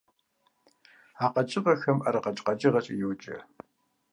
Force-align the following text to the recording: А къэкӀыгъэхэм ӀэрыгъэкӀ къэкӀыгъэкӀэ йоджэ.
А 1.25 1.27
къэкӀыгъэхэм 1.33 1.97
ӀэрыгъэкӀ 2.01 2.43
къэкӀыгъэкӀэ 2.45 2.93
йоджэ. 3.01 3.37